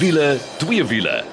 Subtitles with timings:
[0.00, 1.24] Wiele, twee wiele.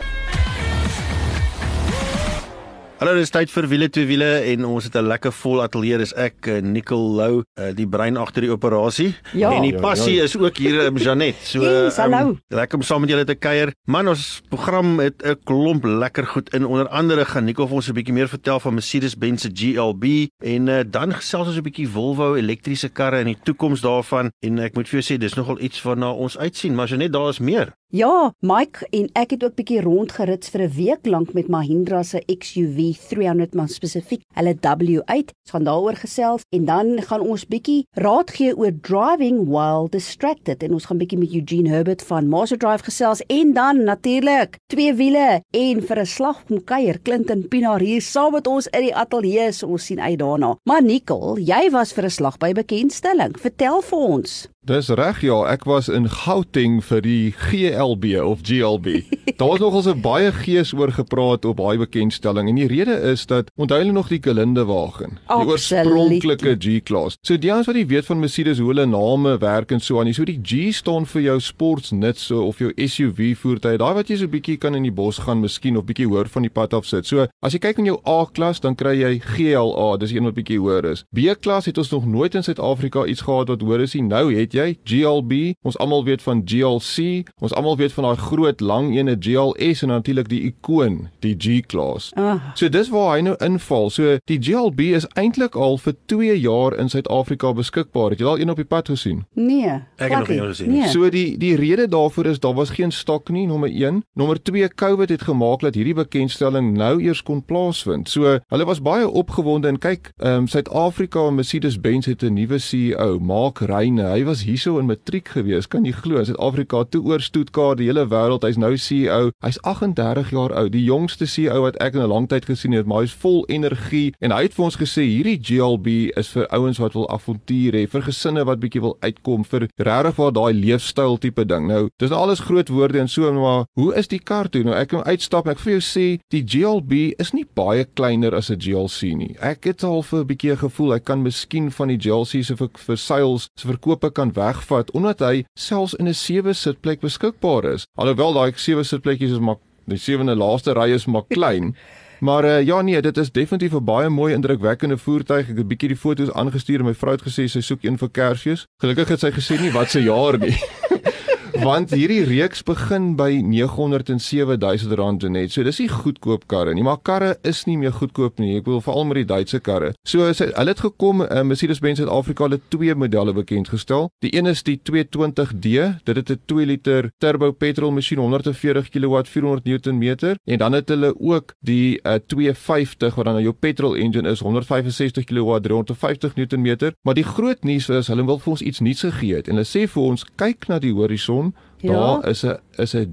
[2.97, 5.97] Hallo, dis tyd vir wiele twee wiele en ons het 'n lekker vol ateljee.
[5.99, 9.13] Dis ek, eh, Nicole Lou, eh, die brein agter die operasie.
[9.33, 9.51] Ja.
[9.51, 11.35] en die Ja, passie is ook hier in Janet.
[11.43, 13.71] So Yes, ehm, lekker om saam met julle te kuier.
[13.85, 16.65] Man, ons program het 'n klomp lekker goed in.
[16.65, 20.67] Onder andere gaan Nicole vir ons 'n bietjie meer vertel van Mercedes-Benz se GLB en
[20.67, 24.31] uh, dan gesels ons 'n bietjie Volvo elektriese karre en die toekoms daarvan.
[24.41, 27.29] En ek moet vir jou sê, dis nogal iets waarna ons uitsien, maar Janet, daar
[27.29, 27.73] is meer.
[27.87, 32.19] Ja, Mike en ek het ook bietjie rondgerits vir 'n week lank met Mahindra se
[32.27, 35.31] XUV 300 maar spesifiek hulle W8.
[35.31, 40.63] Ons gaan daaroor gesels en dan gaan ons bietjie raad gee oor driving while distracted
[40.63, 44.93] en ons gaan bietjie met Eugene Herbert van Master Drive gesels en dan natuurlik twee
[44.93, 48.95] wiele en vir 'n slag om kuier Clinton Pinaar hier saam met ons in die
[48.95, 50.57] ateljee so ons sien uit daarna.
[50.63, 53.39] Maar Nicole, jy was vir 'n slag by bekendstelling.
[53.39, 54.49] Vertel vir ons.
[54.67, 57.31] Dis reg ja, ek was in Gauteng vir die
[57.77, 58.87] GLB of GLB.
[59.37, 63.25] Daar was nogals 'n baie gees oor gepraat op daai bekendstelling en die rede is
[63.25, 67.17] dat onthou hulle nog die Gelinde wagen, die oorspronklike G-klas.
[67.21, 70.13] So die ouens wat nie weet van Mercedes hoe hulle name werk en so aan.
[70.13, 73.77] So die G staan vir jou sportsnuts so of jou SUV voertuig.
[73.77, 76.41] Daai wat jy so bietjie kan in die bos gaan miskien of bietjie hoor van
[76.41, 77.05] die pad af sit.
[77.05, 80.59] So as jy kyk in jou A-klas dan kry jy GLA, dis een wat bietjie
[80.59, 81.03] hoor is.
[81.11, 84.03] B-klas het ons nog nooit in Suid-Afrika iets gehad wat hoor is nie.
[84.07, 85.53] Nou het jy GLB.
[85.61, 87.27] Ons almal weet van GLC.
[87.41, 92.11] Ons almal weet van daai groot lang ene GLS en natuurlik die ikoon, die G-klas.
[92.15, 92.39] Ah.
[92.55, 93.89] So dis waar hy nou inval.
[93.89, 98.09] So die GLB is eintlik al vir 2 jaar in Suid-Afrika beskikbaar.
[98.09, 99.25] Het jy al een op die pad gesien?
[99.33, 99.81] Nee.
[99.97, 100.81] Ek het nog nie gesien nie.
[100.81, 100.89] Nee.
[100.93, 104.03] So die die rede daarvoor is daar was geen stok nie, nommer 1.
[104.13, 108.09] Nommer 2, COVID het gemaak dat hierdie bekendstelling nou eers kon plaasvind.
[108.09, 112.59] So hulle was baie opgewonde en kyk, ehm um, Suid-Afrika en Mercedes-Benz het 'n nuwe
[112.59, 114.03] CEO, Mark Reyne.
[114.03, 116.23] Hy was hierso in matriek gewees, kan jy glo?
[116.23, 118.45] Suid-Afrika toe oor Stuttgart, die hele wêreld.
[118.45, 119.31] Hy's nou CEO.
[119.43, 122.85] Hy's 38 jaar oud, die jongste CEO wat ek in 'n lang tyd gesien het,
[122.85, 126.77] maar hy's vol energie en hy het vir ons gesê hierdie GLB is vir ouens
[126.77, 131.17] wat wil avontuur hê, vir gesinne wat bietjie wil uitkom, vir regtig waar daai leefstyl
[131.17, 131.67] tipe ding.
[131.67, 134.63] Nou, dis nou alles groot woorde en so, maar hoe is die kar toe?
[134.63, 138.35] Nou ek kan uitstap en ek vir jou sê, die GLB is nie baie kleiner
[138.35, 139.35] as 'n GLC nie.
[139.41, 142.69] Ek het al vir 'n bietjie gevoel hy kan miskien van die GLC se vir,
[142.73, 147.87] vir sales se verkope kan wegvat omdat hy selfs in 'n sewe sitplek beskikbaar is.
[147.95, 151.73] Alhoewel daai sewe sitplekkies is maar die sewende laaste ry is maar klein.
[152.19, 155.49] Maar uh, ja nee, dit is definitief 'n baie mooi indrukwekkende voertuig.
[155.49, 157.97] Ek het 'n bietjie die foto's aangestuur en my vrou het gesê sy soek een
[157.97, 158.65] vir Kersfees.
[158.81, 160.57] Gelukkig het sy gesê nie wat se jaar nie.
[161.57, 165.49] Want hierdie reeks begin by 907 000 rand net.
[165.51, 168.59] So dis nie goedkoop karre nie, maar karre is nie meer goedkoop nie.
[168.59, 169.89] Ek bedoel veral met die Duitse karre.
[170.05, 174.11] So sy, hulle het gekom, uh, Mercedes-Benz Suid-Afrika het twee modelle bekend gestel.
[174.21, 175.71] Die een is die 220D.
[176.05, 180.89] Dit het 'n 2 liter turbo petrol masjien 140 kW 400 Nm en dan het
[180.89, 186.35] hulle ook die uh, 250 wat dan nou jou petrol engine is 165 kW 350
[186.35, 186.91] Nm.
[187.01, 189.65] Maar die groot nuus is hulle wil vir ons iets nuuts gegee het en hulle
[189.65, 191.46] sê vir ons kyk na die horison
[191.77, 191.91] Ja.
[191.91, 193.09] Daar is 'n is 'n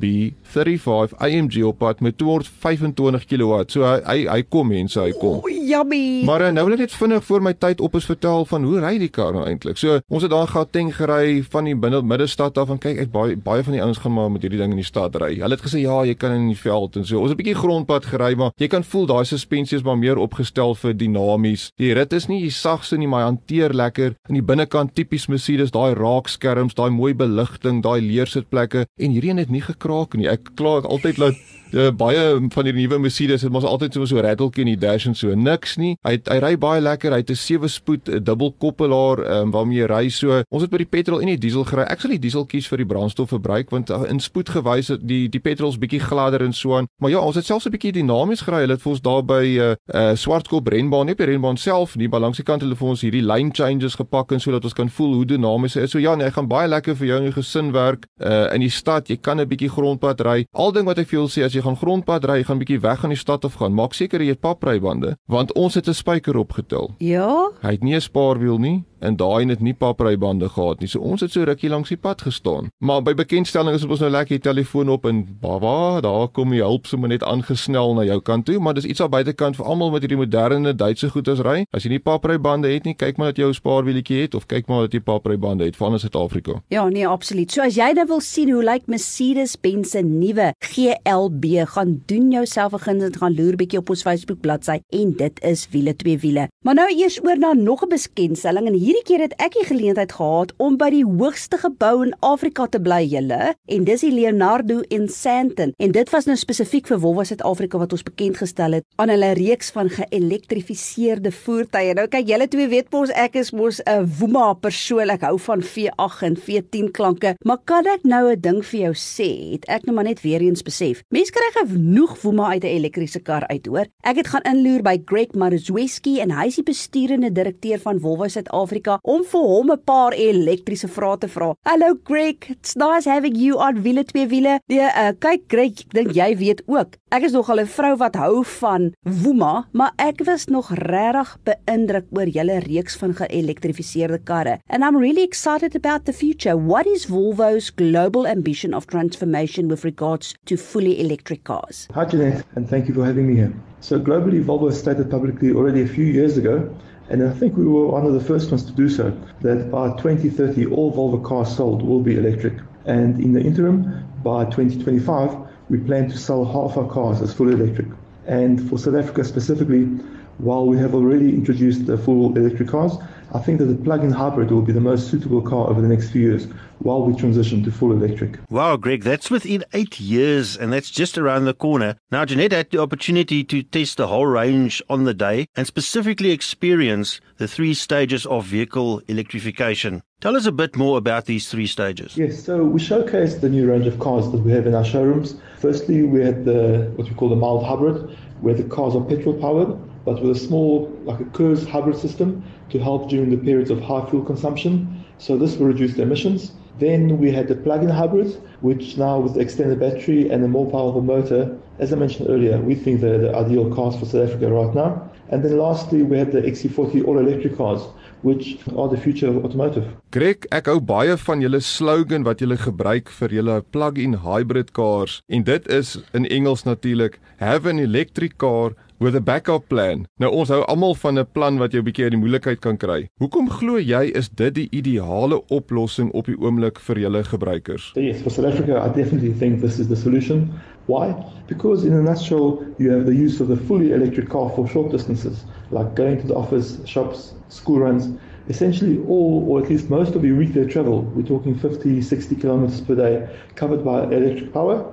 [0.00, 3.62] GLB35 AMG op pad met 225 kW.
[3.66, 5.40] So hy hy, hy kom mense, hy kom.
[5.42, 6.22] O, yummy.
[6.26, 8.80] Maar uh, nou wil ek net vinnig voor my tyd op is vertel van hoe
[8.82, 9.78] ry die kar nou eintlik.
[9.80, 13.38] So ons het daar Gauteng gery van die binne middestad af en kyk ek baie
[13.40, 15.34] baie van die ouens gaan maar met hierdie ding in die stad ry.
[15.40, 17.20] Hulle het gesê ja, jy kan in die veld en so.
[17.20, 20.18] Ons het 'n bietjie grondpad gery, maar jy kan voel daai suspensie is maar meer
[20.18, 21.70] opgestel vir dinamies.
[21.78, 24.14] Die rit is nie die sagste nie, maar hy hanteer lekker.
[24.28, 29.38] In die binnekant tipies Mercedes, daai raakskerms, daai mooi beligting, daai leersitplekke en hierdie een
[29.38, 30.28] het nie gekraak nie.
[30.28, 31.36] Ek kla altyd laat
[31.74, 35.08] Ja, baie van die nuwe Mercedes het mos altyd so so ratteltjie in die dash
[35.08, 35.96] en so niks nie.
[36.06, 37.10] Hy hy ry baie lekker.
[37.10, 40.42] Hy het 'n sewe spoed 'n dubbelkoppelaar um, waarmee jy ry so.
[40.50, 41.82] Ons het by die petrol en die diesel gery.
[41.82, 45.78] Ek sal die diesel kies vir die brandstofverbruik want uh, in spoedgewys die die petrol's
[45.78, 46.86] bietjie gladder en so aan.
[47.00, 48.60] Maar ja, ons het selfs 'n bietjie dinamies gery.
[48.60, 51.56] Hulle het vir ons daar by 'n uh, uh, Swartkop renbaan, nie op die renbaan
[51.56, 54.64] self nie, maar langs die kant hulle vir ons hierdie line changes gepak en sodat
[54.64, 55.90] ons kan voel hoe dinamies hy is.
[55.90, 58.60] So ja, nee, hy gaan baie lekker vir jou en jou gesin werk uh, in
[58.60, 59.08] die stad.
[59.08, 60.38] Jy kan 'n bietjie grondpad ry.
[60.54, 63.04] Al ding wat ek vir wil sê as jy gaan grondpad ry, gaan bietjie weg
[63.04, 63.74] aan die stad af gaan.
[63.74, 66.94] Maak seker jy het paprybande, want ons het 'n spyker opgetel.
[66.98, 67.50] Ja.
[67.62, 70.88] Hy het nie 'n spaarwiel nie en daai het nie paprybande gehad nie.
[70.88, 72.70] So ons het so rukkie langs die pad gestaan.
[72.78, 76.62] Maar by bekendstelling is ons nou lekker die telefoon op en baba, daar kom die
[76.62, 79.92] hulp sommer net aangesnel na jou kant toe, maar dis iets aan buitekant vir almal
[79.94, 81.64] met hierdie moderne Duitse goeders ry.
[81.72, 84.68] As jy nie paprybande het nie, kyk maar dat jy 'n spaarwieletjie het of kyk
[84.68, 86.62] maar dat jy paprybande het van Suid-Afrika.
[86.68, 87.52] Ja, nee, absoluut.
[87.52, 92.72] So as jy nou wil sien hoe lyk Mercedes-Benz se nuwe GLB, gaan doen jouself
[92.72, 96.18] 'n guns en gaan loer bietjie op ons Facebook bladsy en dit is wiele twee
[96.18, 96.48] wiele.
[96.64, 99.64] Maar nou eers oor na nog 'n bekendstelling en hier hierdie keer het ek die
[99.66, 104.12] geleentheid gehad om by die hoogste gebou in Afrika te bly, julle, en dis die
[104.14, 105.72] Leonardo in Sandton.
[105.82, 109.32] En dit was nou spesifiek vir Volvo Suid-Afrika wat ons bekend gestel het aan hulle
[109.34, 111.96] reeks van geëlektrifiseerde voertuie.
[111.98, 115.10] Nou kyk, julle twee weet mos ek is mos 'n Woema persoon.
[115.10, 118.94] Ek hou van V8 en V10 klanke, maar kan ek nou 'n ding vir jou
[118.94, 119.58] sê?
[119.58, 121.02] Het ek nou maar net weer eens besef.
[121.10, 123.86] Mense kry genoeg Woema uit 'n elektriese kar uit, hoor.
[124.04, 128.28] Ek het gaan inloer by Greg Maruzweski en hy is die bestuurende direkteur van Volvo
[128.28, 131.54] Suid-Afrika om vir hom 'n paar elektriese vrae te vra.
[131.64, 134.58] Hallo Greg, it's nice having you on wiele twee wiele.
[134.68, 136.96] Nee, uh, kyk Greg, ek dink jy weet ook.
[137.10, 141.36] Ek is nog al 'n vrou wat hou van Woema, maar ek was nog regtig
[141.44, 144.58] beïndruk oor julle reeks van geëlektrifiseerde karre.
[144.68, 146.56] And I'm really excited about the future.
[146.56, 151.86] What is Volvo's global ambition of transformation with regards to fully electric cars?
[151.94, 153.52] Hi Jeanette, and thank you for having me here.
[153.80, 156.70] So globally, Volvo stated publicly already a few years ago
[157.08, 159.10] And I think we were one of the first ones to do so,
[159.42, 162.54] that by 2030, all Volvo cars sold will be electric.
[162.86, 165.36] And in the interim, by 2025,
[165.68, 167.88] we plan to sell half our cars as fully electric.
[168.26, 169.88] And for South Africa specifically,
[170.38, 172.92] while we have already introduced the full electric cars,
[173.34, 176.10] I think that the plug-in hybrid will be the most suitable car over the next
[176.10, 176.46] few years
[176.78, 178.38] while we transition to full electric.
[178.48, 181.96] Wow, Greg, that's within eight years, and that's just around the corner.
[182.12, 186.30] Now, Jeanette had the opportunity to test the whole range on the day and specifically
[186.30, 190.02] experience the three stages of vehicle electrification.
[190.20, 192.16] Tell us a bit more about these three stages.
[192.16, 195.34] Yes, so we showcased the new range of cars that we have in our showrooms.
[195.58, 199.34] Firstly, we had the what we call the mild hybrid, where the cars are petrol
[199.34, 203.70] powered, but with a small, like a KERS hybrid system to help during the periods
[203.70, 205.04] of high fuel consumption.
[205.18, 206.52] So this will reduce the emissions.
[206.78, 210.68] Then we had the plug-in hybrid, which now with the extended battery and a more
[210.70, 214.52] powerful motor, as I mentioned earlier, we think they're the ideal cars for South Africa
[214.52, 215.10] right now.
[215.30, 217.80] And then lastly, we have the XC40 all-electric cars,
[218.22, 219.86] which are the future of automotive.
[220.10, 225.20] Greg, ek hou baie van julle slogan wat julle gebruik vir julle plug-in hybrid cars
[225.28, 230.04] en dit is in Engels natuurlik have an electric car with a backup plan.
[230.22, 232.76] Nou ons hou almal van 'n plan wat jou 'n bietjie uit die moeilikheid kan
[232.76, 233.08] kry.
[233.18, 237.92] Hoekom glo jy is dit die ideale oplossing op die oomblik vir julle gebruikers?
[237.94, 240.52] Yes, for South Africa, I definitely think this is the solution.
[240.86, 241.14] Why?
[241.46, 244.90] Because in a nutshell, you have the use of the fully electric car for short
[244.90, 248.08] distances, like going to the office, shops, school runs.
[248.48, 252.80] Essentially, all or at least most of your weekday travel, we're talking 50, 60 kilometers
[252.82, 254.84] per day, covered by electric power.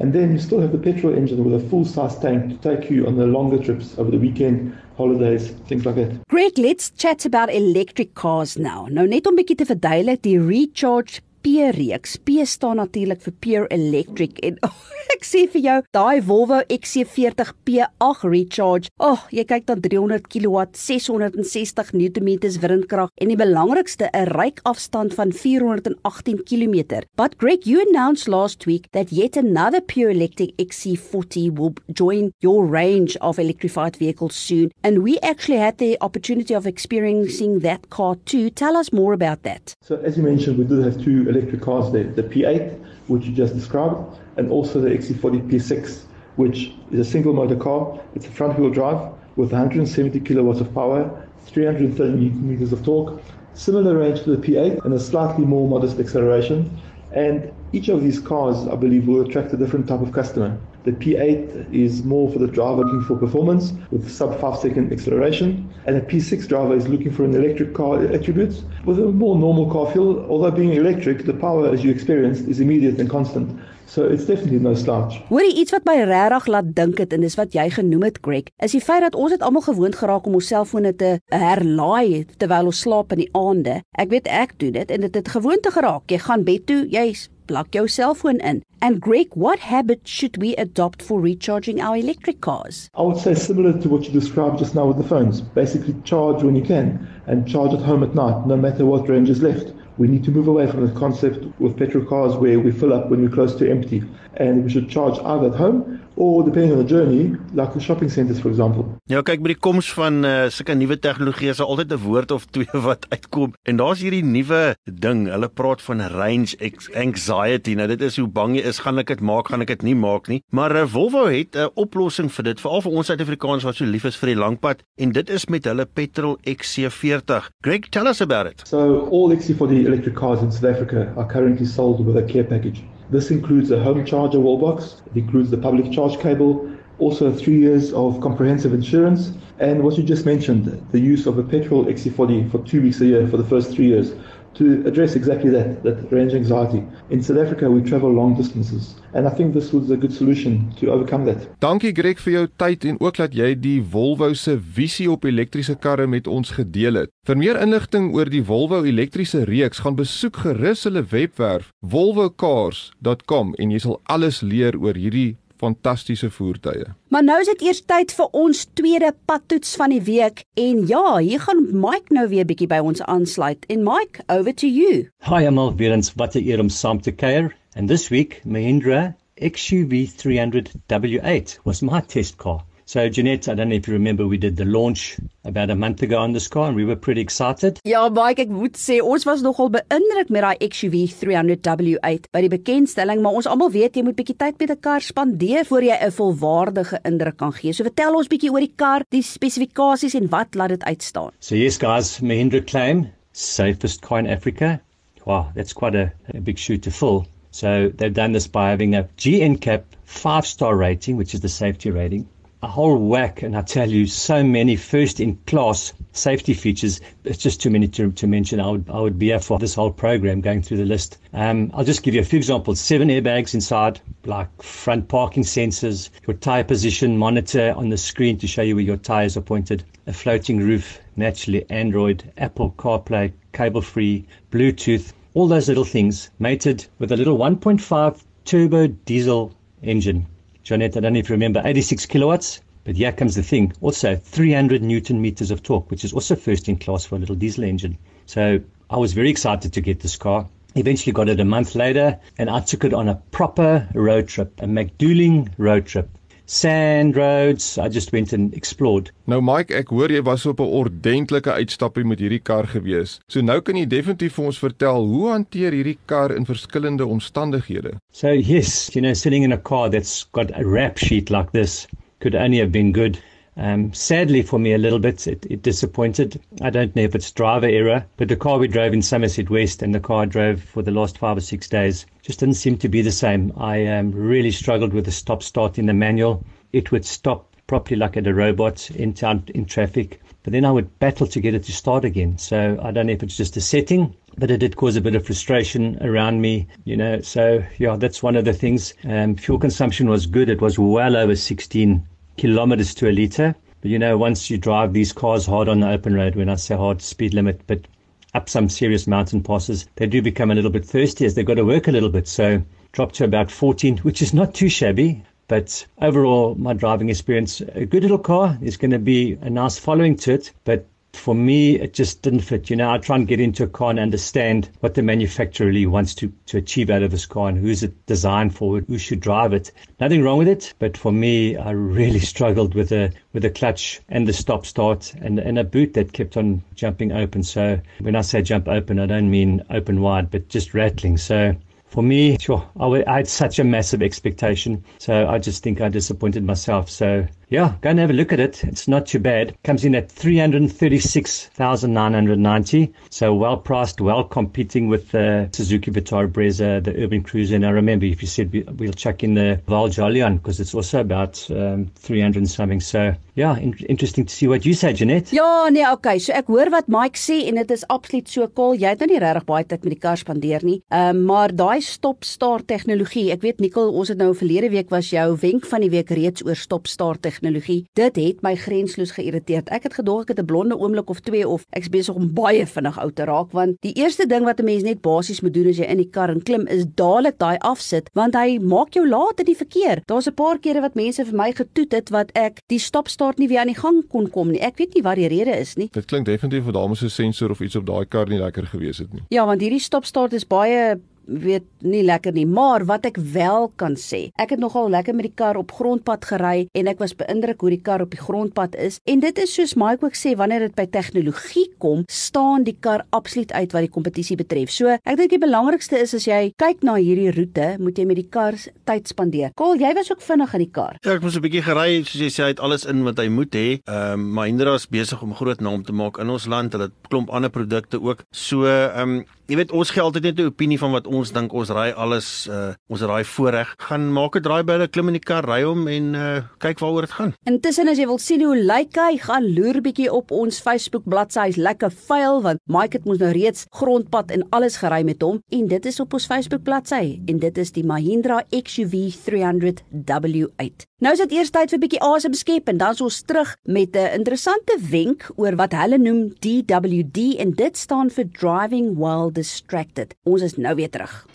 [0.00, 2.88] And then you still have the petrol engine with a full size tank to take
[2.90, 6.26] you on the longer trips over the weekend, holidays, things like that.
[6.28, 8.86] Greg, let's chat about electric cars now.
[8.86, 12.18] Nou net om bietjie te verduidelik, die Recharge P-reeks.
[12.26, 14.80] P staan natuurlik vir Pure Electric en oh,
[15.14, 20.28] ek sê vir jou, daai Volvo XC40 P8 Recharge, ag, oh, jy kyk dan 300
[20.28, 22.28] kW, 660 Nm
[22.60, 27.00] windkrag en die belangrikste, 'n ryk afstand van 418 km.
[27.16, 32.66] But Greg, you announced last week that yet another Pure Electric XC40 will join your
[32.66, 38.16] range of electrified vehicles soon, and we actually had the opportunity of experiencing that car
[38.26, 38.50] too.
[38.50, 39.72] Tell us more about that.
[39.82, 43.32] So as you mentioned, we do have two electric cars there, the P8, which you
[43.32, 46.02] just described, and also the XC40 P6,
[46.36, 48.00] which is a single motor car.
[48.14, 53.20] It's a front wheel drive with 170 kilowatts of power, 330 newton meters of torque,
[53.54, 56.78] similar range to the P8 and a slightly more modest acceleration.
[57.12, 60.58] And each of these cars, I believe, will attract a different type of customer.
[60.84, 65.68] The P8 is more for the driver looking for performance with sub 5 second acceleration,
[65.86, 69.70] and a P6 driver is looking for an electric car attributes with a more normal
[69.70, 70.24] car feel.
[70.30, 73.58] Although being electric, the power as you experience is immediate and constant.
[73.88, 75.16] So it's definitely no slouch.
[75.28, 78.50] Hoorie iets wat my regtig laat dink het en dis wat jy genoem het Greg,
[78.60, 82.68] is die feit dat ons het almal gewoond geraak om ons selfone te herlaai terwyl
[82.68, 83.80] ons slaap in die aande.
[83.96, 86.04] Ek weet ek doen dit en dit het gewoonte geraak.
[86.12, 87.06] Jy gaan bed toe, jy
[87.48, 88.62] plak jou selfoon in.
[88.80, 92.88] And Greg, what habit should we adopt for recharging our electric cars?
[92.94, 95.40] I would say similar to what you described just now with the phones.
[95.40, 99.30] Basically charge when you can and charge at home at night no matter what range
[99.30, 99.72] is left.
[99.96, 103.10] We need to move away from the concept with petrol cars where we fill up
[103.10, 104.04] when we're close to empty.
[104.34, 108.10] And we should charge either at home or depending on the journey, like the shopping
[108.10, 108.84] centers for example.
[109.06, 112.46] Ja, kyk by die koms van uh, sulke nuwe tegnologie is altyd 'n woord of
[112.50, 113.54] twee wat uitkom.
[113.62, 116.58] En daar's hierdie nuwe ding, hulle praat van range
[116.94, 117.76] anxiety.
[117.78, 119.94] Nou dit is hoe bang jy is, gaan ek dit maak, gaan ek dit nie
[119.94, 120.42] maak nie.
[120.50, 123.84] Maar uh, Volvo het 'n uh, oplossing vir dit, veral vir ons Suid-Afrikaners wat so
[123.84, 127.50] lief is vir die langpad en dit is met hulle petrol XC40.
[127.62, 128.66] Greg, tell us about it.
[128.66, 132.82] So all XC40 electric cars in South Africa are currently sold with a care package.
[133.10, 137.58] This includes a home charger wall box, it includes the public charge cable, also 3
[137.58, 142.50] years of comprehensive insurance and what you just mentioned the use of a petrol XC40
[142.50, 144.12] for 2 weeks a year for the first 3 years
[144.58, 146.82] to address exactly that, that range anxiety.
[147.10, 150.72] In South Africa, we travel long distances, and I think this was a good solution
[150.80, 151.46] to overcome that.
[151.62, 155.78] Dankie Greg vir jou tyd en ook dat jy die Volvo se visie op elektriese
[155.78, 157.14] karre met ons gedeel het.
[157.28, 163.74] Vir meer inligting oor die Volvo elektriese reeks, gaan besoek gerus hulle webwerf volvocars.com en
[163.74, 166.86] jy sal alles leer oor hierdie fantastiese voertuie.
[167.12, 171.18] Maar nou is dit eers tyd vir ons tweede padtoets van die week en ja,
[171.18, 173.66] hier gaan Mike nou weer bietjie by ons aansluit.
[173.68, 175.08] En Mike, over to you.
[175.28, 177.52] Hi, I'm Alvirens wat te eer om saam te kuier.
[177.76, 182.64] And this week, Mahindra XUV 300 W8 was my test car.
[182.88, 186.00] So Jeanette, I don't know if you remember we did the launch about a month
[186.00, 187.80] ago on this car and we were pretty excited.
[187.84, 192.50] Ja, baie ek moet sê ons was nogal beïndruk met daai XUV 300W8 by die
[192.54, 195.98] bekendstelling, maar ons almal weet jy moet bietjie tyd met 'n kar spandeer voor jy
[196.06, 197.74] 'n volwaardige indruk kan gee.
[197.76, 201.36] So vertel ons bietjie oor die kar, die spesifikasies en wat laat dit uitstaan.
[201.40, 204.80] So yes guys, Mahindra claim safest car in Africa.
[205.26, 207.26] Wow, that's quite a, a big shoe to fill.
[207.50, 212.24] So they've done this by having a GNCAP 5-star rating, which is the safety rating
[212.60, 217.00] a whole whack, and I tell you, so many first in class safety features.
[217.22, 218.58] It's just too many to, to mention.
[218.58, 221.18] I would I would be here for this whole program going through the list.
[221.32, 222.80] Um, I'll just give you a few examples.
[222.80, 228.48] Seven airbags inside, like front parking sensors, your tire position monitor on the screen to
[228.48, 233.82] show you where your tires are pointed, a floating roof, naturally Android, Apple CarPlay, cable
[233.82, 240.26] free, Bluetooth, all those little things mated with a little 1.5 turbo diesel engine
[240.68, 242.60] Jeanette, I don't know if you remember, 86 kilowatts.
[242.84, 243.72] But here comes the thing.
[243.80, 247.36] Also, 300 newton meters of torque, which is also first in class for a little
[247.36, 247.96] diesel engine.
[248.26, 248.60] So
[248.90, 250.46] I was very excited to get this car.
[250.74, 254.60] Eventually got it a month later, and I took it on a proper road trip,
[254.60, 256.10] a McDooling road trip.
[256.48, 257.76] Sand roads.
[257.78, 259.12] I just went and explored.
[259.28, 263.20] Nou Mike, ek hoor jy was op 'n ordentlike uitstappie met hierdie kar gewees.
[263.28, 267.98] So nou kan jy definitief vir ons vertel hoe hanteer hierdie kar in verskillende omstandighede.
[268.12, 271.86] So yes, you know, sitting in a car that's got a rap sheet like this
[272.20, 273.20] could only have been good.
[273.58, 276.40] Um, sadly for me a little bit, it, it disappointed.
[276.62, 279.82] I don't know if it's driver error, but the car we drove in Somerset West
[279.82, 282.78] and the car I drove for the last five or six days just didn't seem
[282.78, 283.52] to be the same.
[283.56, 286.44] I um, really struggled with the stop start in the manual.
[286.72, 289.12] It would stop properly like at a robot in
[289.48, 292.38] in traffic, but then I would battle to get it to start again.
[292.38, 295.16] So I don't know if it's just a setting, but it did cause a bit
[295.16, 297.20] of frustration around me, you know.
[297.22, 298.94] So yeah, that's one of the things.
[299.02, 300.48] Um, fuel consumption was good.
[300.48, 302.06] It was well over 16
[302.38, 303.54] kilometers to a liter.
[303.80, 306.54] But you know, once you drive these cars hard on the open road, when I
[306.54, 307.86] say hard, speed limit, but
[308.34, 311.54] up some serious mountain passes, they do become a little bit thirsty as they've got
[311.54, 312.26] to work a little bit.
[312.26, 315.22] So drop to about 14, which is not too shabby.
[315.48, 318.58] But overall, my driving experience, a good little car.
[318.60, 320.86] There's going to be a nice following to it, but
[321.18, 322.70] for me, it just didn't fit.
[322.70, 325.86] You know, I try and get into a car and understand what the manufacturer really
[325.86, 329.20] wants to, to achieve out of this car and who's it designed for, who should
[329.20, 329.70] drive it.
[330.00, 334.00] Nothing wrong with it, but for me, I really struggled with the with the clutch
[334.08, 337.42] and the stop start and, and a boot that kept on jumping open.
[337.42, 341.18] So when I say jump open, I don't mean open wide, but just rattling.
[341.18, 341.54] So
[341.86, 344.84] for me, sure, I, I had such a massive expectation.
[344.98, 346.90] So I just think I disappointed myself.
[346.90, 348.62] So yeah, go and have a look at it.
[348.64, 349.56] It's not too bad.
[349.64, 352.92] Comes in at 336,990.
[353.10, 357.56] So well priced, well competing with the Suzuki Vitara Brezza, the Urban Cruiser.
[357.56, 361.00] And I remember if you said we'll chuck in the Val Jolion because it's also
[361.00, 362.80] about um, 300 and something.
[362.80, 365.32] So yeah, in interesting to see what you say, Jeanette.
[365.32, 366.18] Ja, nee, okay.
[366.18, 368.74] So ek hoor wat Mike sê en dit is absoluut so cool.
[368.76, 370.82] Jy het nou nie regtig baie tyd met die kar spandeer nie.
[370.92, 375.10] Ehm um, maar daai stop-start tegnologie, ek weet Nicole, ons het nou verlede week was
[375.12, 377.37] jou wenk van die week reeds oor stop-start tegnologie.
[377.40, 379.68] Dit het my grensloos geïrriteerd.
[379.68, 382.66] Ek het gedog ek het 'n blonde oomblik of twee of ek's besig om baie
[382.66, 385.68] vinnig oud te raak want die eerste ding wat 'n mens net basies moet doen
[385.68, 389.08] as jy in die kar en klim is dadelik daai afsit want hy maak jou
[389.08, 390.02] laat in die verkeer.
[390.06, 393.48] Daar's 'n paar kere wat mense vir my getoet het wat ek die stop-start nie
[393.48, 394.60] weer aan die gang kon kom nie.
[394.60, 395.88] Ek weet nie wat die rede is nie.
[395.92, 398.66] Dit klink definitief of daar mos 'n sensor of iets op daai kar nie lekker
[398.66, 399.22] gewees het nie.
[399.28, 400.98] Ja, want hierdie stop-start is baie
[401.28, 405.28] weet nie lekker nie, maar wat ek wel kan sê, ek het nogal lekker met
[405.28, 408.74] die kar op grondpad gery en ek was beïndruk hoe die kar op die grondpad
[408.80, 412.76] is en dit is soos Mike ook sê wanneer dit by tegnologie kom, staan die
[412.80, 414.72] kar absoluut uit wat die kompetisie betref.
[414.72, 418.20] So, ek dink die belangrikste is as jy kyk na hierdie roete, moet jy met
[418.20, 418.56] die kar
[418.88, 419.52] tyd spandeer.
[419.58, 420.98] Kol, jy was ook vinnig in die kar.
[421.04, 423.28] Ja, ek moes 'n bietjie gery, soos jy sê, hy het alles in wat hy
[423.28, 423.80] moet hê.
[423.86, 426.72] Ehm um, Mahindra is besig om groot naam te maak in ons land.
[426.72, 428.24] Hulle het klomp ander produkte ook.
[428.32, 431.52] So, ehm um, jy weet ons gee altyd net 'n opinie van wat ons dink
[431.52, 433.74] ons ry alles uh ons ry voorreg.
[433.88, 436.78] Gaan maak 'n draai by hulle klim in die kar, ry hom en uh kyk
[436.78, 437.34] waaroor dit gaan.
[437.50, 441.48] Intussen as jy wil sien hoe lyk hy, gaan loer bietjie op ons Facebook bladsy.
[441.50, 445.42] Hy's lekker vuil want Mike het mos nou reeds grondpad en alles gery met hom
[445.50, 450.87] en dit is op ons Facebook bladsy en dit is die Mahindra XUV 300W8.
[450.98, 453.94] Nou is dit eers tyd vir bietjie asem skep en dan is ons terug met
[453.94, 460.16] 'n interessante wenk oor wat hulle noem DWD en dit staan vir driving while distracted.
[460.24, 461.27] Ons is nou weer terug.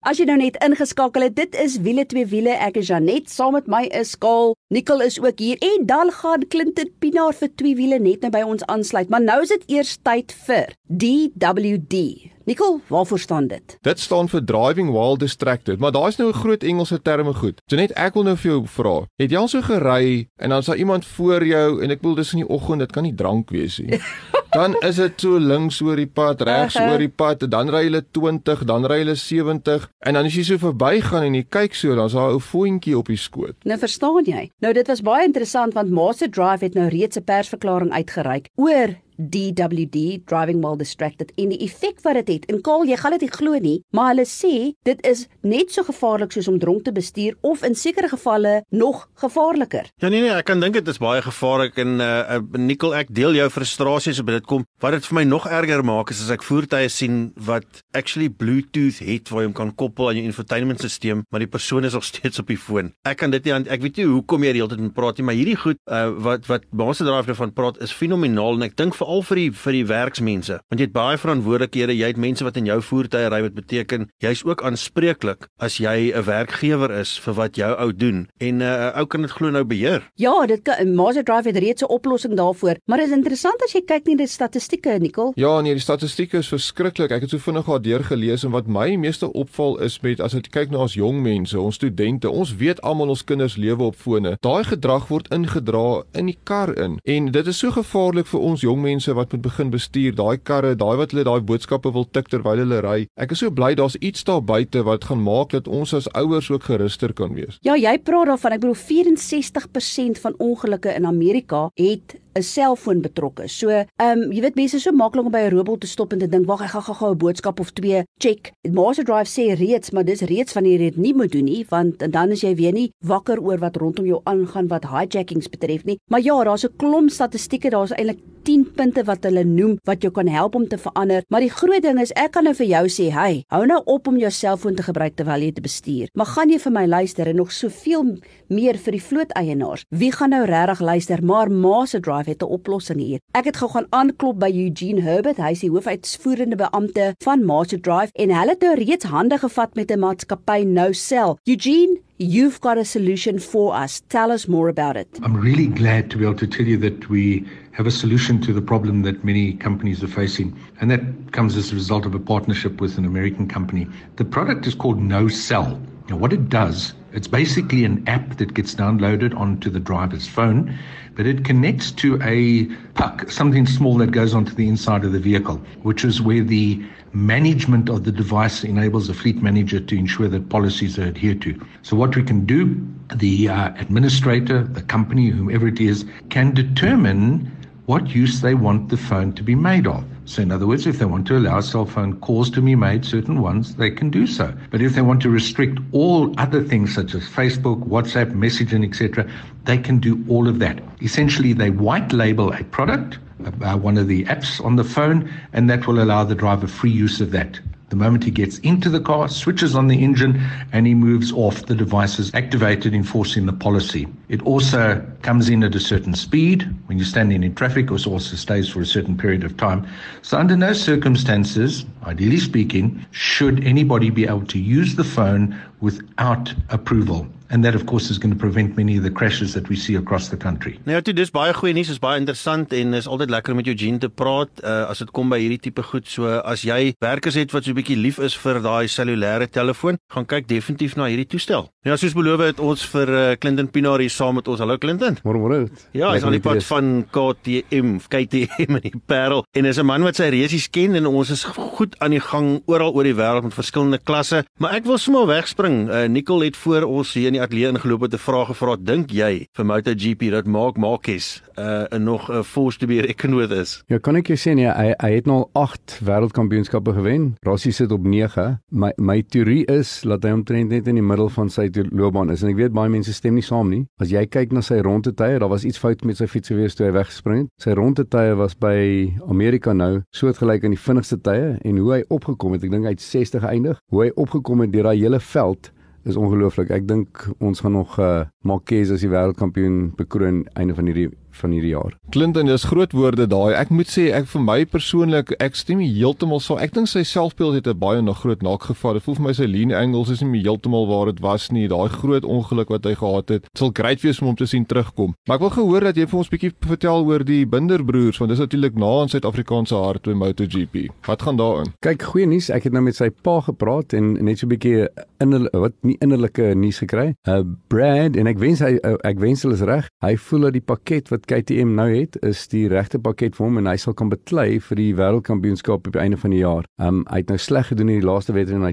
[0.00, 2.54] As jy nou net ingeskakel het, dit is wiele twee wiele.
[2.64, 4.54] Ek is Janet, saam met my is Skaal.
[4.72, 8.40] Nicole is ook hier en dan gaan Clinton Pinaar vir twee wiele net nou by
[8.48, 9.12] ons aansluit.
[9.12, 12.00] Maar nou is dit eers tyd vir DWD.
[12.48, 13.76] Nicole, waarvoor staan dit?
[13.84, 17.60] Dit staan vir driving while distracted, maar daar's nou 'n groot Engelse terme goed.
[17.68, 20.58] So net ek wil nou vir jou vra, het jy al so gery en dan
[20.58, 23.14] is daar iemand voor jou en ek bedoel dis in die oggend, dit kan nie
[23.14, 24.00] drank wees nie.
[24.50, 26.92] Dan is dit so links oor die pad, regs uh -huh.
[26.92, 30.42] oor die pad, dan ry hulle 20, dan ry hulle 70 en dan as jy
[30.42, 33.54] so verbygaan en jy kyk so, dan's daar 'n ou voetjie op die skoot.
[33.64, 34.50] Nou verstaan jy.
[34.58, 38.98] Nou dit was baie interessant want Master Drive het nou reeds 'n persverklaring uitgereik oor
[39.20, 42.48] DWD driving while distracted en die effek wat dit het.
[42.50, 45.84] En Kaal, jy gaan dit nie glo nie, maar hulle sê dit is net so
[45.86, 49.90] gevaarlik soos om dronk te bestuur of in sekere gevalle nog gevaarliker.
[50.02, 53.12] Ja nee nee, ek kan dink dit is baie gevaarlik en uh, uh Nicole, ek
[53.14, 54.64] deel jou frustrasies op dit kom.
[54.82, 59.00] Wat dit vir my nog erger maak is as ek voertuie sien wat actually Bluetooth
[59.04, 62.42] het waar jy hom kan koppel aan jou infotainmentstelsel, maar die persoon is nog steeds
[62.42, 62.92] op die foon.
[63.08, 65.26] Ek kan dit nie ek weet nie hoekom jy die hele tyd moet praat nie,
[65.28, 68.96] maar hierdie goed uh wat wat Master Drive daarvan praat is fenomenaal en ek dink
[69.10, 72.58] veral vir die vir die werksmense want jy het baie verantwoordelikhede jy het mense wat
[72.60, 77.34] in jou voertuie ry wat beteken jy's ook aanspreeklik as jy 'n werkgewer is vir
[77.34, 78.28] wat jou ou doen.
[78.38, 80.02] En 'n uh, ou kan dit glo nou beheer.
[80.16, 83.72] Ja dit kan Master Drive het reeds 'n oplossing daarvoor maar dit is interessant as
[83.72, 85.32] jy kyk na die statistieke Nicole.
[85.34, 87.10] Ja nee die statistieke is verskriklik.
[87.10, 90.32] Ek het so vinnig daar deur gelees en wat my meeste opval is met as
[90.32, 93.96] jy kyk na ons jong mense ons studente ons weet almal ons kinders lewe op
[93.96, 94.36] fone.
[94.40, 96.98] Daai gedrag word ingedra in die kar in.
[97.04, 100.36] En dit is so gevaarlik vir ons jong mense mense wat moet begin bestuur, daai
[100.36, 102.98] karre, daai wat hulle daai boodskappe wil tik terwyl hulle ry.
[103.16, 106.50] Ek is so bly daar's iets daar buite wat gaan maak dat ons as ouers
[106.52, 107.56] ook geruster kan wees.
[107.64, 108.58] Ja, jy praat daarvan.
[108.58, 113.48] Ek bedoel 64% van ongelukke in Amerika het 'n selfoon betrokke.
[113.48, 116.12] So, ehm um, jy weet mense is so maklik om by 'n robot te stop
[116.12, 119.54] en te dink, "Wag, ek gaan gou-gou 'n boodskap of twee check." Master Drive sê
[119.58, 122.54] reeds, maar dis reeds wanneer jy dit nie moet doen nie, want dan is jy
[122.54, 125.98] weer nie wakker oor wat rondom jou aangaan wat hijackings betref nie.
[126.10, 130.12] Maar ja, daar's 'n klomp statistieke, daar's eintlik 10 punte wat hulle noem wat jou
[130.12, 131.24] kan help om te verander.
[131.28, 134.08] Maar die groot ding is, ek kan nou vir jou sê, "Hey, hou nou op
[134.08, 137.26] om jou selfoon te gebruik terwyl jy te bestuur." Maar gaan jy vir my luister
[137.26, 139.84] en nog soveel meer vir die vlooteienaars?
[139.90, 141.24] Wie gaan nou regtig luister?
[141.24, 143.20] Maar Master Drive Drive het 'n oplossing hier.
[143.32, 147.80] Ek het gou gaan aanklop by Eugene Herbert, hy is die hoofuitvoerende beampte van Master
[147.80, 151.36] Drive en hulle het nou reeds hande gevat met 'n maatskappy NouCell.
[151.44, 154.02] Eugene You've got a solution for us.
[154.10, 155.08] Tell us more about it.
[155.22, 158.52] I'm really glad to be able to tell you that we have a solution to
[158.52, 160.52] the problem that many companies are facing.
[160.80, 161.00] And that
[161.32, 163.86] comes as a result of a partnership with an American company.
[164.16, 165.80] The product is called No Cell.
[166.10, 170.76] Now, what it does, it's basically an app that gets downloaded onto the driver's phone
[171.20, 175.18] but it connects to a puck, something small that goes onto the inside of the
[175.18, 180.28] vehicle, which is where the management of the device enables the fleet manager to ensure
[180.28, 181.60] that policies are adhered to.
[181.82, 182.74] So, what we can do,
[183.16, 187.54] the uh, administrator, the company, whomever it is, can determine
[187.84, 190.02] what use they want the phone to be made of.
[190.30, 193.04] So, in other words, if they want to allow cell phone calls to be made,
[193.04, 194.54] certain ones, they can do so.
[194.70, 199.28] But if they want to restrict all other things such as Facebook, WhatsApp, messaging, etc.,
[199.64, 200.78] they can do all of that.
[201.02, 205.68] Essentially, they white label a product, uh, one of the apps on the phone, and
[205.68, 207.58] that will allow the driver free use of that.
[207.90, 210.40] The moment he gets into the car, switches on the engine,
[210.72, 214.06] and he moves off, the device is activated, enforcing the policy.
[214.28, 216.72] It also comes in at a certain speed.
[216.86, 219.88] When you're standing in traffic, it also stays for a certain period of time.
[220.22, 226.54] So, under no circumstances, ideally speaking, should anybody be able to use the phone without
[226.68, 227.26] approval.
[227.50, 229.96] and that of course is going to prevent many of the crashes that we see
[229.96, 230.78] across the country.
[230.86, 233.98] Nou ja, dis baie goeie nuus, is baie interessant en is altyd lekker met Eugene
[234.02, 236.06] te praat uh, as dit kom by hierdie tipe goed.
[236.08, 239.98] So as jy werkers het wat so 'n bietjie lief is vir daai cellulêre telefoon,
[240.14, 241.68] gaan kyk definitief na hierdie toestel.
[241.84, 244.60] Ja, soos beloof het ons vir uh, Clinton Pinaar hier saam met ons.
[244.60, 245.18] Hallo Clinton.
[245.24, 245.68] Môre môre.
[245.92, 250.02] Ja, hy's aan die pad van KTM, KTM in die Parel en is 'n man
[250.02, 253.16] wat sy resies ken en ons is goed goed aan die gang oral oor die
[253.16, 255.88] wêreld met verskillende klasse, maar ek wil sommer wegspring.
[255.88, 258.76] Uh, Nicole het voor ons hier in die ateljee ingeloop met 'n vraag gevra.
[258.76, 263.36] Dink jy vir MotoGP dat Mark Marquez uh, nog 'n uh, force to be reckoned
[263.36, 263.82] with is?
[263.86, 267.34] Ja, kan ek jou sê nee, hy hy het nou 8 wêreldkampioenskappe gewen.
[267.42, 268.60] Rossi sit op 9.
[268.70, 272.42] My my teorie is dat hy omtrent net in die middel van sy loopbaan is
[272.42, 273.86] en ek weet baie mense stem nie saam nie.
[273.98, 276.86] As jy kyk na sy rondetye, daar was iets fout met sy fiets gewees toe
[276.86, 277.48] hy weggespring het.
[277.58, 282.56] Sy rondetye was by Amerika nou soortgelyk aan die vinnigste tye en hoe hy opgekom
[282.56, 283.78] het, ek dink hy het 60 geëindig.
[283.92, 285.72] Hoe hy opgekom het deur daai hele veld
[286.08, 286.70] is ongelooflik.
[286.72, 291.10] Ek dink ons gaan nog uh, Marquez as die wêreldkampioen bekroon einde van hierdie
[291.40, 291.96] van hierdie jaar.
[292.10, 293.54] Clinton, dis groot woorde daai.
[293.54, 296.60] Ek moet sê ek vir my persoonlik ek stem heeltemal saam.
[296.62, 298.94] Ek dink sy selfbeeld het 'n baie nog groot naakgeval.
[298.94, 301.68] Dit voel vir my sy lean angles is nie heeltemal waar dit was nie.
[301.68, 303.42] Daai groot ongeluk wat hy gehad het.
[303.42, 305.14] Dit sal great wees om hom te sien terugkom.
[305.26, 308.38] Maar ek wil gehoor dat jy vir ons bietjie vertel oor die Binderbroers want dis
[308.38, 310.88] natuurlik na in Suid-Afrikaanse hart by MotoGP.
[311.06, 311.72] Wat gaan daarin?
[311.80, 312.50] Kyk, goeie nuus.
[312.50, 314.88] Ek het nou met sy pa gepraat en net so 'n bietjie
[315.20, 317.14] in wat nie innerlike nuus gekry.
[317.28, 319.88] Uh Brad en ek wens hy uh, ek wens hulle is reg.
[320.04, 323.58] Hy voel dat die pakket wat KTM nou het is die regte pakket vir hom
[323.60, 326.66] en hy sal kan beklei vir die wêreldkampioenskap op die einde van die jaar.
[326.82, 328.72] Um hy het nou sleg gedoen in die laaste wedren en hy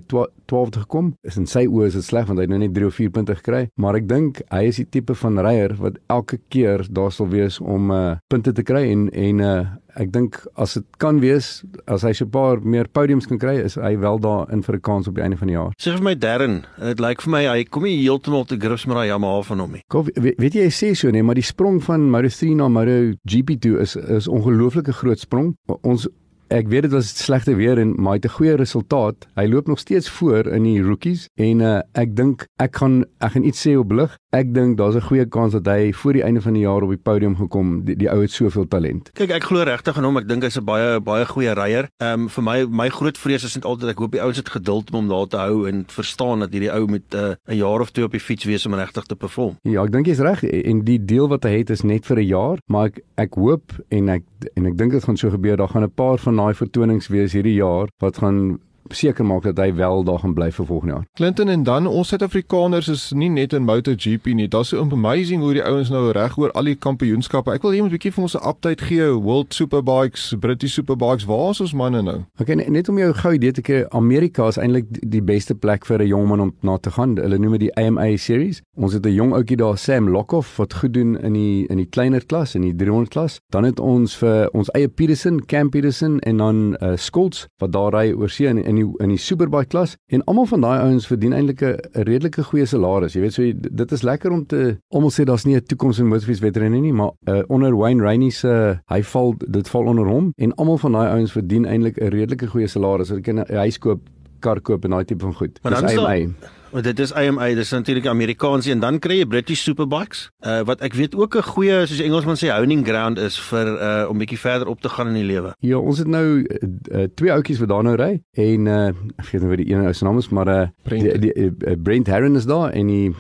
[0.49, 1.11] 12de gekom.
[1.21, 3.13] Is in sy oë is dit sleg want hy het nou net 3 of 4
[3.13, 7.13] punte gekry, maar ek dink hy is die tipe van ryer wat elke keer daar
[7.13, 9.59] sal wees om uh punte te kry en en uh
[9.97, 13.57] ek dink as dit kan wees as hy so 'n paar meer podiums kan kry
[13.63, 15.71] is hy wel daar in vir 'n kans op die einde van die jaar.
[15.81, 18.95] Sê vir my Darren, dit lyk vir my hy kom nie heeltemal te grips met
[18.95, 19.83] daai Yamaha van hom nie.
[19.89, 23.79] Kom weet, weet jy hy sê so nee, maar die sprong van Moto3 na MotoGP2
[23.79, 25.55] is is ongelooflike groot sprong.
[25.83, 26.07] Ons
[26.49, 29.27] ek weet dit was slegte weer en maar hy het 'n goeie resultaat.
[29.35, 33.31] Hy loop nog steeds voor in die rookies en uh, ek dink ek gaan ek
[33.31, 34.17] gaan iets sê op lig.
[34.31, 36.89] Ek dink daar's 'n goeie kans dat hy voor die einde van die jaar op
[36.89, 37.85] die podium gekom.
[37.85, 39.09] Die, die ou het soveel talent.
[39.13, 40.17] Kyk, ek glo regtig aan hom.
[40.17, 41.89] Ek dink hy's 'n baie baie goeie ryer.
[41.97, 44.49] Ehm um, vir my my groot vrees is net altyd ek hoop die ouens het
[44.49, 47.57] geduld om hom daar te hou en verstaan dat hierdie ou met eh, 'n uh,
[47.57, 49.57] jaar of twee op die fiets wees om regtig te perform.
[49.63, 52.27] Ja, ek dink jy's reg en die deel wat hy het is net vir 'n
[52.27, 54.23] jaar, maar ek ek hoop en ek
[54.55, 55.57] en ek dink dit gaan so gebeur.
[55.57, 58.57] Daar gaan 'n paar van daai vertonings wees hierdie jaar wat gaan
[58.91, 61.05] seker maak dat hy wel daar gaan bly vir volgende jaar.
[61.13, 64.47] Clinton en dan ons Suid-Afrikaners is nie net in MotoGP nie.
[64.47, 67.51] Daar's so amazing hoe die ouens nou reg oor al die kampioenskappe.
[67.51, 69.07] Ek wil hê ons 'n bietjie vir ons 'n update gee.
[69.19, 72.25] World Superbikes, British Superbikes, waar is ons manne nou?
[72.39, 76.01] Okay, net om jou gou idee te gee, Amerika is eintlik die beste plek vir
[76.01, 77.17] 'n jong man om na te gaan.
[77.17, 78.61] Hulle noem dit die AMA series.
[78.75, 81.89] Ons het 'n jong ouetjie daar, Sam Lockhoff, wat goed doen in die in die
[81.89, 83.39] kleiner klas, in die 300 klas.
[83.49, 87.93] Dan het ons vir ons eie Peterson, Cam Peterson en dan uh, Skolts wat daar
[87.93, 91.07] ry oor see in, in die in die superbike klas en almal van daai ouens
[91.09, 93.13] verdien eintlik 'n redelike goeie salaris.
[93.13, 93.43] Jy weet so
[93.83, 96.93] dit is lekker om te almal sê daar's nie 'n toekoms in motorfiets wedrenne nie,
[96.93, 100.77] maar uh, onder Wayne Rainey se uh, hy val dit val onder hom en almal
[100.77, 103.09] van daai ouens verdien eintlik 'n redelike goeie salaris.
[103.09, 103.99] Hulle kan 'n huis koop,
[104.39, 105.59] kar koop en daai tipe van goed.
[105.63, 106.29] Maar Dis AMA.
[106.71, 110.25] Want dit is AMA, dis natuurlik Amerikaans en dan kry jy British Superbikes.
[110.43, 114.09] Uh wat ek weet ook 'n goeie soos Engelsman sê honing ground is vir uh
[114.09, 115.53] om bietjie verder op te gaan in die lewe.
[115.59, 119.41] Ja, ons het nou uh, twee ouetjies wat daar nou ry en uh ek weet
[119.41, 122.07] nie wat die een ou se naam is, maar uh Brent, die, die, uh, Brent
[122.07, 123.15] Herron is daar en die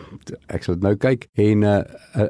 [0.47, 1.81] ek sal nou kyk en uh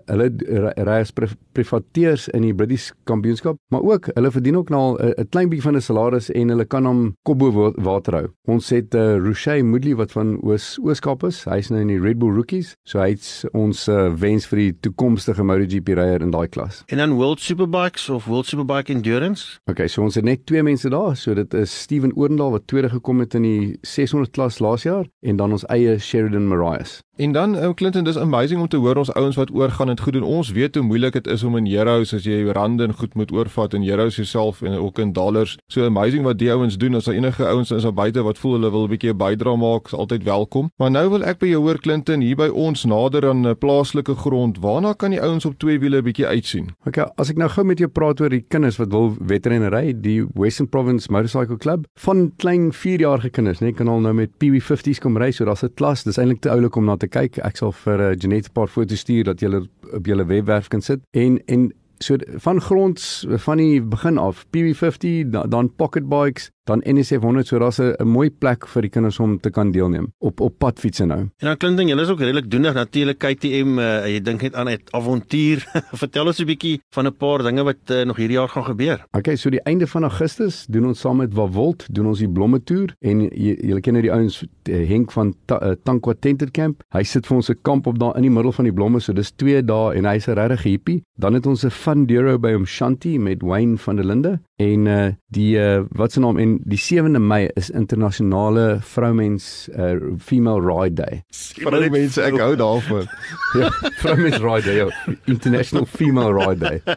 [0.05, 0.29] hulle
[0.77, 1.13] ry as
[1.53, 5.75] privateers in die British kampioenskap, maar ook hulle verdien ook nou 'n klein bietjie van
[5.75, 8.27] 'n salaris en hulle kan hom kop bo water hou.
[8.45, 11.45] Ons het uh Roche Moodley wat van Oos Oos Weskaap is.
[11.45, 12.75] Hy's nou in die Red Bull Rookies.
[12.85, 16.83] So hy's ons uh, wens vir die toekomstige MotoGP ryer in daai klas.
[16.87, 19.59] En dan World Superbikes of World Superbike Endurance?
[19.69, 21.15] Okay, so ons het net twee mense daar.
[21.17, 25.07] So dit is Steven Oorendal wat tweede gekom het in die 600 klas laas jaar
[25.21, 26.99] en dan ons eie Sheridan Marias.
[27.17, 30.13] En dan um, Clinton, dis amazing om te hoor ons ouens wat oorgaan en goed
[30.13, 30.23] doen.
[30.23, 33.31] Ons weet hoe moeilik dit is om in Heroes as jy rande en goed moet
[33.33, 35.55] oorvat in Heroes jouself en ook in dollars.
[35.73, 36.95] So amazing wat die ouens doen.
[36.95, 39.57] As daar enige ouens is daar buite wat voel hulle wil 'n bietjie 'n bydrae
[39.57, 40.69] maak, is altyd welkom.
[40.77, 44.15] Maar nou wil ek by jou hoor Clinton hier by ons nader aan 'n plaaslike
[44.15, 44.59] grond.
[44.59, 46.69] Waarna kan die ouens op twee wiele 'n bietjie uitsien?
[46.85, 50.25] Okay, as ek nou gou met jou praat oor die kinders wat wil wedrennery, die
[50.33, 55.17] Western Province Motorcycle Club, van klein 4-jarige kinders, net kan al nou met PW50s kom
[55.17, 56.03] ry, so daar's 'n klas.
[56.03, 57.37] Dis eintlik te oulik om na te kyk.
[57.45, 60.81] Ek sal vir uh, Janet 'n paar foto's stuur dat jy op julle webwerf kan
[60.81, 61.01] sit.
[61.11, 67.23] En en so van gronds van die begin af PV50 dan pocket bikes dan NSF
[67.23, 70.57] 100 so daar's 'n mooi plek vir die kinders om te kan deelneem op op
[70.59, 71.19] padfietsse nou.
[71.19, 74.55] En dan klink ding, julle is ook redelik doenig natuurlik KTM, uh, jy dink net
[74.55, 75.65] aan 'n avontuur.
[76.03, 79.05] Vertel ons 'n bietjie van 'n paar dinge wat uh, nog hierdie jaar gaan gebeur.
[79.11, 82.63] Okay, so die einde van Augustus doen ons saam met Wawold doen ons die blomme
[82.63, 86.83] toer en julle ken nou die ouens uh, Henk van ta, uh, Tankwa Tented Camp.
[86.93, 89.13] Hy sit vir ons 'n kamp op daar in die middel van die blomme, so
[89.13, 91.03] dis 2 dae en hy's 'n regte hippie.
[91.17, 94.85] Dan het ons 'n fun duro by hom Shanti met Wayne van der Linde en
[94.85, 99.95] uh, die uh, wat se naam en dan die 7de Mei is internasionale vroumens uh,
[100.19, 101.23] female ride day.
[101.31, 103.07] Vroumense, ek hou daarvan.
[103.57, 103.69] Ja,
[104.01, 106.81] vroumens ride day, ja, international female ride day.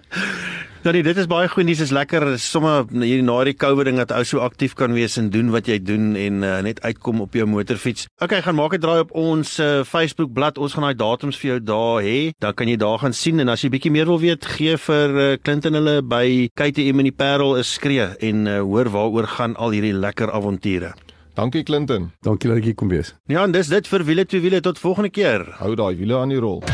[0.80, 1.82] Nou nee, dit is baie goed nuus.
[1.84, 5.26] Is lekker sommer hier na die COVID ding dat ou so aktief kan wees en
[5.28, 8.06] doen wat jy doen en uh, net uitkom op jou motorfiets.
[8.24, 10.56] Okay, gaan maak 'n draai op ons uh, Facebook bladsy.
[10.56, 12.32] Ons gaan daai datums vir jou daar hê.
[12.40, 15.08] Dan kan jy daar gaan sien en as jy bietjie meer wil weet, gee vir
[15.10, 19.56] uh, Clinton hulle by KTM en die Parel 'n skree en uh, hoor waaroor gaan
[19.56, 20.94] al hierdie lekker avonture.
[21.36, 22.12] Dankie Clinton.
[22.24, 23.12] Dankie dat ek hier kom wees.
[23.28, 25.44] Ja, en dis dit vir wiele twee wiele tot volgende keer.
[25.60, 26.64] Hou daai wiele aan die rol.